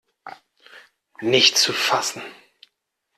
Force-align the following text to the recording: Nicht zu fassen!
Nicht 1.21 1.59
zu 1.59 1.73
fassen! 1.73 2.23